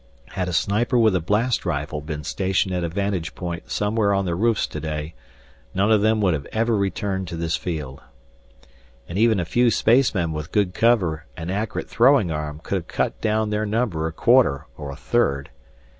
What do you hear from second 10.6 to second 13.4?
cover and accurate throwing aim could have cut